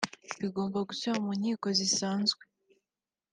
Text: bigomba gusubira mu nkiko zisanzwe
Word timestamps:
bigomba 0.41 0.77
gusubira 0.89 1.23
mu 1.25 1.31
nkiko 1.39 1.67
zisanzwe 1.77 2.41